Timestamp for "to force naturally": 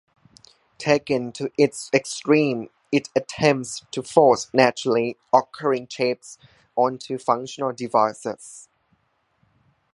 3.91-5.15